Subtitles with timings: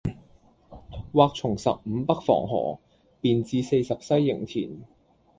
[1.13, 2.79] 或從十五北防河，
[3.21, 4.79] 便至四十西營田。